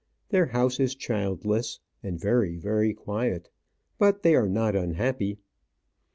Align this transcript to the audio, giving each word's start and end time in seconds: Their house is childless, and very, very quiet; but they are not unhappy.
Their 0.29 0.47
house 0.47 0.79
is 0.79 0.95
childless, 0.95 1.79
and 2.01 2.19
very, 2.19 2.57
very 2.57 2.91
quiet; 2.91 3.51
but 3.99 4.23
they 4.23 4.33
are 4.35 4.49
not 4.49 4.75
unhappy. 4.75 5.37